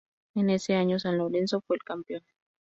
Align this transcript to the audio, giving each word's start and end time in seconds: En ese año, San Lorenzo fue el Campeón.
En 0.33 0.49
ese 0.49 0.73
año, 0.73 0.97
San 0.97 1.19
Lorenzo 1.19 1.61
fue 1.61 1.75
el 1.75 1.83
Campeón. 1.83 2.23